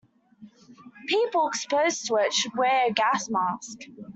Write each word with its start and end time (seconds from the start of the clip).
People 1.07 1.47
exposed 1.47 2.07
to 2.07 2.15
it 2.15 2.33
should 2.33 2.55
wear 2.55 2.87
a 2.87 2.91
gas 2.91 3.29
mask. 3.29 3.81